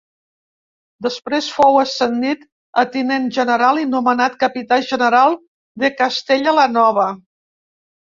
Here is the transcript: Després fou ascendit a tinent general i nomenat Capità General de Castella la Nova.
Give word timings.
Després 1.05 1.49
fou 1.57 1.77
ascendit 1.81 2.47
a 2.85 2.87
tinent 2.97 3.29
general 3.37 3.83
i 3.85 3.87
nomenat 3.93 4.41
Capità 4.47 4.83
General 4.91 5.41
de 5.85 5.97
Castella 6.03 6.59
la 6.61 6.69
Nova. 6.77 7.11